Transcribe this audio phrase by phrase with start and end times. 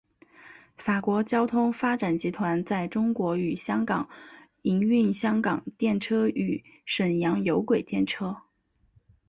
[0.79, 4.09] 法国交通发展集团在中国与香港
[4.63, 8.37] 营运香港电车与沈阳有轨电车。